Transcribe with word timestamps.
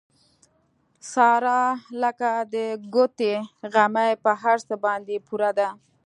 ساره 1.11 1.61
لکه 2.01 2.29
د 2.53 2.55
ګوتې 2.93 3.33
غمی 3.73 4.11
په 4.23 4.31
هر 4.41 4.57
څه 4.67 4.75
باندې 4.85 5.15
پوره 5.27 5.51
ده. 5.59 5.69